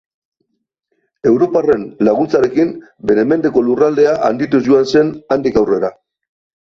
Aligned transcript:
Europarren 1.31 1.83
laguntzarekin, 2.07 2.73
bere 3.11 3.27
mendeko 3.35 3.63
lurraldea 3.69 4.17
handituz 4.31 4.63
joan 4.71 4.93
zen 4.95 5.13
handik 5.37 5.61
aurrera. 5.63 5.93